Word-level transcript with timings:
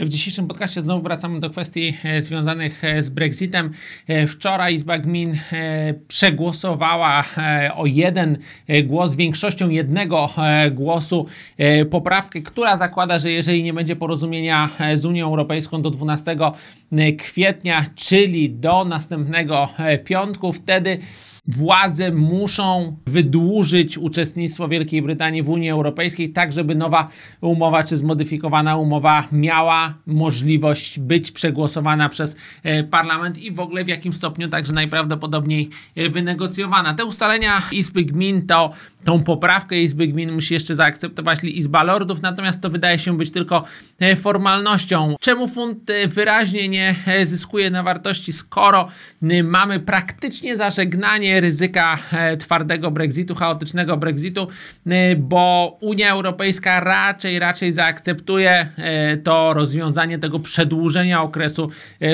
W 0.00 0.08
dzisiejszym 0.08 0.48
podcaście 0.48 0.80
znowu 0.80 1.02
wracamy 1.02 1.40
do 1.40 1.50
kwestii 1.50 1.94
e, 2.04 2.22
związanych 2.22 2.84
e, 2.84 3.02
z 3.02 3.08
Brexitem. 3.08 3.70
E, 4.08 4.26
wczoraj 4.26 4.74
Izba 4.74 4.98
Gmin 4.98 5.38
przegłosowała 6.08 7.24
o 7.74 7.86
jeden 7.86 8.38
głos, 8.84 9.14
większością 9.14 9.68
jednego 9.68 10.30
głosu 10.70 11.26
poprawkę, 11.90 12.40
która 12.40 12.76
zakłada, 12.76 13.18
że 13.18 13.30
jeżeli 13.30 13.62
nie 13.62 13.72
będzie 13.72 13.96
porozumienia 13.96 14.70
z 14.94 15.04
Unią 15.04 15.26
Europejską 15.26 15.82
do 15.82 15.90
12 15.90 16.36
kwietnia, 17.18 17.86
czyli 17.94 18.50
do 18.50 18.84
następnego 18.84 19.68
piątku, 20.04 20.52
wtedy 20.52 20.98
władze 21.46 22.12
muszą 22.12 22.96
wydłużyć 23.06 23.98
uczestnictwo 23.98 24.68
Wielkiej 24.68 25.02
Brytanii 25.02 25.42
w 25.42 25.48
Unii 25.48 25.70
Europejskiej, 25.70 26.32
tak 26.32 26.52
żeby 26.52 26.74
nowa 26.74 27.08
umowa 27.40 27.84
czy 27.84 27.96
zmodyfikowana 27.96 28.76
umowa 28.76 29.24
miała 29.32 29.94
możliwość 30.06 30.98
być 30.98 31.30
przegłosowana 31.30 32.08
przez 32.08 32.36
e, 32.62 32.84
parlament 32.84 33.38
i 33.38 33.52
w 33.52 33.60
ogóle 33.60 33.84
w 33.84 33.88
jakim 33.88 34.12
stopniu 34.12 34.48
także 34.48 34.72
najprawdopodobniej 34.72 35.70
e, 35.96 36.10
wynegocjowana. 36.10 36.94
Te 36.94 37.04
ustalenia 37.04 37.62
Izby 37.72 38.04
Gmin 38.04 38.46
to 38.46 38.72
tą 39.04 39.24
poprawkę 39.24 39.80
Izby 39.80 40.06
Gmin 40.06 40.32
musi 40.32 40.54
jeszcze 40.54 40.74
zaakceptować 40.74 41.44
Izba 41.44 41.82
Lordów, 41.82 42.22
natomiast 42.22 42.60
to 42.60 42.70
wydaje 42.70 42.98
się 42.98 43.16
być 43.16 43.30
tylko 43.30 43.64
e, 44.00 44.16
formalnością. 44.16 45.14
Czemu 45.20 45.48
funt 45.48 45.90
wyraźnie 46.06 46.68
nie 46.68 46.94
zyskuje 47.24 47.70
na 47.70 47.82
wartości, 47.82 48.32
skoro 48.32 48.88
mamy 49.44 49.80
praktycznie 49.80 50.56
zażegnanie 50.56 51.40
ryzyka 51.40 51.98
e, 52.12 52.36
twardego 52.36 52.90
Brexitu, 52.90 53.34
chaotycznego 53.34 53.96
Brexitu, 53.96 54.48
e, 54.86 55.16
bo 55.16 55.78
Unia 55.80 56.10
Europejska 56.10 56.80
raczej, 56.80 57.38
raczej 57.38 57.72
zaakceptuje 57.72 58.66
e, 58.76 59.16
to 59.16 59.54
rozwiązanie 59.54 60.18
tego 60.18 60.38
przedłużenia 60.38 61.22
okresu 61.22 61.70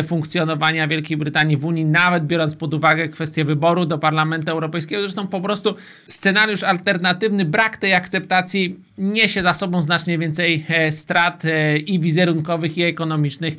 funkcjonowania 0.07 0.89
Wielkiej 0.89 1.17
Brytanii 1.17 1.57
w 1.57 1.65
Unii, 1.65 1.85
nawet 1.85 2.27
biorąc 2.27 2.57
pod 2.57 2.75
uwagę 2.75 3.09
kwestię 3.09 3.45
wyboru 3.45 3.87
do 3.87 3.99
Parlamentu 3.99 4.51
Europejskiego. 4.51 5.03
Zresztą 5.03 5.27
po 5.27 5.41
prostu 5.41 5.75
scenariusz 6.09 6.63
alternatywny, 6.77 7.45
brak 7.45 7.77
tej 7.77 7.95
akceptacji 7.95 8.77
niesie 8.99 9.43
za 9.43 9.55
sobą 9.55 9.83
znacznie 9.83 10.19
więcej 10.19 10.65
strat 10.91 11.43
i 11.87 12.01
wizerunkowych, 12.01 12.79
i 12.79 12.83
ekonomicznych 12.83 13.57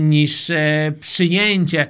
niż 0.00 0.52
przyjęcie 1.00 1.86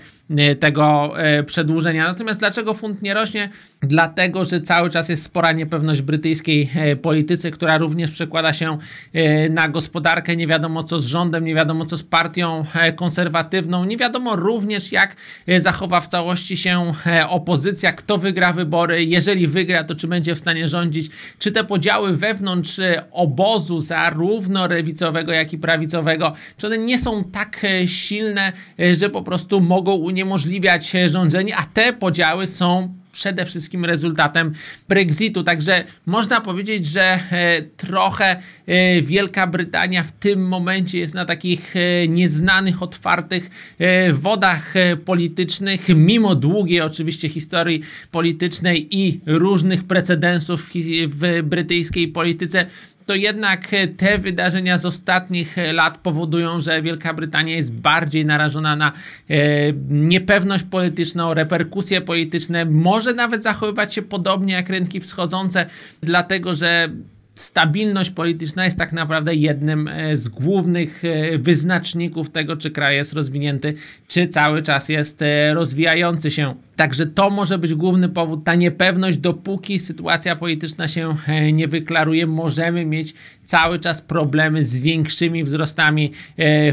tego 0.61 1.13
przedłużenia. 1.47 2.07
Natomiast 2.07 2.41
dlaczego 2.41 2.75
funt 2.75 3.03
nie 3.03 3.15
rośnie? 3.15 3.49
Dlatego, 3.83 4.45
że 4.45 4.61
cały 4.61 4.91
czas 4.91 5.09
jest 5.09 5.23
spora 5.23 5.53
niepewność 5.53 6.03
brytyjskiej 6.03 6.71
e, 6.75 6.97
polityce, 6.97 7.51
która 7.51 7.79
również 7.79 8.11
przekłada 8.11 8.53
się 8.53 8.79
e, 9.13 9.49
na 9.49 9.69
gospodarkę. 9.69 10.37
Nie 10.37 10.47
wiadomo 10.47 10.83
co 10.83 11.01
z 11.01 11.07
rządem, 11.07 11.45
nie 11.45 11.55
wiadomo 11.55 11.85
co 11.85 11.97
z 11.97 12.03
partią 12.03 12.65
e, 12.75 12.93
konserwatywną, 12.93 13.85
nie 13.85 13.97
wiadomo 13.97 14.37
również 14.37 14.93
jak 14.93 15.17
zachowa 15.59 16.01
w 16.01 16.09
całości 16.09 16.57
się 16.57 16.93
opozycja, 17.29 17.93
kto 17.93 18.19
wygra 18.19 18.53
wybory, 18.53 19.05
jeżeli 19.05 19.47
wygra, 19.47 19.85
to 19.85 19.95
czy 19.95 20.07
będzie 20.07 20.35
w 20.35 20.39
stanie 20.39 20.69
rządzić, 20.69 21.11
czy 21.39 21.53
te 21.53 21.65
podziały 21.65 22.17
wewnątrz 22.17 22.81
obozu, 23.11 23.81
zarówno 23.81 24.67
lewicowego, 24.67 25.33
jak 25.33 25.53
i 25.53 25.59
prawicowego, 25.59 26.33
czy 26.57 26.67
one 26.67 26.79
nie 26.79 26.99
są 26.99 27.25
tak 27.25 27.67
silne, 27.87 28.53
że 28.95 29.11
po 29.11 29.23
prostu 29.23 29.61
mogą 29.61 29.95
uniemożliwiać 30.17 30.93
rządzenie, 31.07 31.57
a 31.57 31.65
te 31.65 31.93
podziały 31.93 32.47
są 32.47 32.95
przede 33.13 33.47
wszystkim 33.47 33.85
rezultatem 33.85 34.53
Brexitu. 34.89 35.43
Także 35.43 35.85
można 36.07 36.41
powiedzieć, 36.41 36.87
że 36.87 37.03
e, 37.03 37.63
trochę 37.63 38.37
e, 38.67 39.03
Wielka 39.03 39.47
Brytania 39.47 40.03
w 40.03 40.13
tym 40.13 40.49
momencie 40.49 40.99
jest 40.99 41.15
na 41.15 41.25
takich 41.25 41.77
e, 41.77 42.09
nieznanych, 42.09 42.83
otwartych 42.83 43.77
wodach 44.13 44.75
politycznych, 45.05 45.89
mimo 45.89 46.35
długiej 46.35 46.81
oczywiście 46.81 47.29
historii 47.29 47.83
politycznej 48.11 48.97
i 48.99 49.21
różnych 49.27 49.85
precedensów 49.85 50.71
w 51.09 51.43
brytyjskiej 51.43 52.09
polityce 52.09 52.67
to 53.07 53.15
jednak 53.15 53.69
te 53.97 54.19
wydarzenia 54.19 54.79
z 54.79 54.85
ostatnich 54.85 55.57
lat 55.73 55.99
powodują, 55.99 56.61
że 56.61 56.83
Wielka 56.83 57.15
Brytania 57.15 57.57
jest 57.57 57.73
bardziej 57.73 58.27
narażona 58.27 58.77
na 58.77 58.93
e, 59.31 59.73
niepewność 59.89 60.65
polityczną, 60.65 61.35
reperkusje 61.35 62.01
polityczne, 62.01 62.65
może 62.65 63.15
nawet 63.15 63.43
zachowywać 63.43 63.95
się 63.95 64.03
podobnie 64.03 64.55
jak 64.55 64.69
rynki 64.69 65.01
wschodzące, 65.01 65.67
dlatego 66.03 66.55
że 66.55 66.89
stabilność 67.35 68.11
polityczna 68.11 68.65
jest 68.65 68.79
tak 68.79 68.93
naprawdę 68.93 69.35
jednym 69.35 69.89
e, 69.89 70.17
z 70.17 70.29
głównych 70.29 71.05
e, 71.05 71.39
wyznaczników 71.39 72.31
tego, 72.31 72.57
czy 72.57 72.71
kraj 72.71 72.97
jest 72.97 73.13
rozwinięty, 73.13 73.75
czy 74.09 74.29
cały 74.29 74.63
czas 74.63 74.89
jest 74.89 75.23
e, 75.23 75.55
rozwijający 75.55 76.31
się. 76.31 76.55
Także 76.77 77.07
to 77.07 77.31
może 77.31 77.59
być 77.59 77.75
główny 77.75 78.09
powód, 78.09 78.45
ta 78.45 78.55
niepewność, 78.55 79.19
dopóki 79.19 79.79
sytuacja 79.79 80.37
polityczna 80.37 80.89
się 80.89 81.17
nie 81.53 81.69
wyklaruje, 81.69 82.27
możemy 82.27 82.85
mieć 82.85 83.15
cały 83.45 83.79
czas 83.79 84.03
problemy 84.03 84.65
z 84.65 84.79
większymi 84.79 85.45
wzrostami 85.45 86.13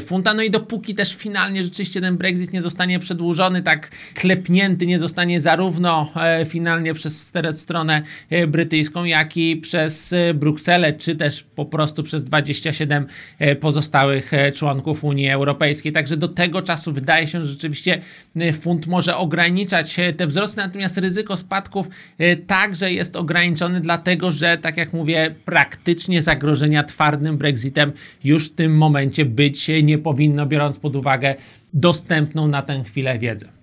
funta. 0.06 0.34
No 0.34 0.44
i 0.44 0.52
dopóki 0.52 0.96
też 0.96 1.16
finalnie 1.16 1.63
rzeczywiście 1.63 2.02
ten 2.02 2.18
Brexit 2.18 2.53
nie 2.53 2.62
zostanie 2.62 3.00
przedłużony, 3.00 3.62
tak 3.62 3.92
klepnięty 4.16 4.86
nie 4.86 5.00
zostanie 5.00 5.42
zarówno 5.42 6.12
finalnie 6.46 6.94
przez 6.94 7.31
stronę 7.56 8.02
brytyjską, 8.47 9.03
jak 9.03 9.38
i 9.38 9.58
przez 9.58 10.13
Brukselę 10.34 10.94
czy 10.94 11.16
też 11.16 11.44
po 11.56 11.66
prostu 11.66 12.03
przez 12.03 12.24
27 12.24 13.08
e, 13.40 13.56
pozostałych 13.56 14.34
e, 14.34 14.52
członków 14.52 15.03
Unii 15.03 15.30
Europejskiej. 15.30 15.92
Także 15.92 16.18
do 16.18 16.28
tego 16.28 16.62
czasu 16.62 16.94
wydaje 16.94 17.28
się, 17.28 17.44
że 17.44 17.50
rzeczywiście 17.50 18.02
e, 18.36 18.53
funt 18.53 18.88
może 18.88 19.18
ograniczać 19.18 19.93
te 20.18 20.28
wzrosty, 20.28 20.58
natomiast 20.58 20.98
ryzyko 20.98 21.38
spadków 21.38 21.88
także 22.48 22.94
jest 22.94 23.16
ograniczone, 23.16 23.80
dlatego 23.80 24.31
że, 24.31 24.58
tak 24.58 24.78
jak 24.78 24.94
mówię, 24.94 25.36
praktycznie 25.46 26.22
zagrożenia 26.22 26.84
twardym 26.84 27.38
Brexitem 27.38 27.92
już 28.24 28.50
w 28.50 28.56
tym 28.56 28.78
momencie 28.78 29.26
być 29.26 29.72
nie 29.84 29.98
powinno, 29.98 30.46
biorąc 30.46 30.80
pod 30.80 30.96
uwagę 30.96 31.36
dostępną 31.74 32.48
na 32.48 32.62
tę 32.62 32.84
chwilę 32.84 33.20
wiedzę. 33.20 33.62